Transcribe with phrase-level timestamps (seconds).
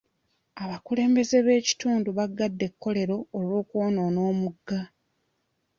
[0.63, 4.79] Abakulembeze b'ekitundu baggadde ekkolero olw'okwonoona omugga.